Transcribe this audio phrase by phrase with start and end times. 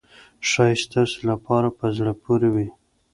[0.49, 2.67] ښایي ستاسو لپاره په زړه پورې وي.